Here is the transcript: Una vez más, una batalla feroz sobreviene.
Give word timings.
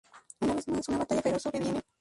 Una 0.39 0.55
vez 0.55 0.67
más, 0.67 0.89
una 0.89 0.97
batalla 0.97 1.21
feroz 1.21 1.43
sobreviene. 1.43 1.79